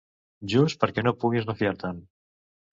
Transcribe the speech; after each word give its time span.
Just 0.53 0.79
perquè 0.85 1.05
no 1.05 1.15
puguis 1.21 1.47
refiar-te'n 1.53 2.03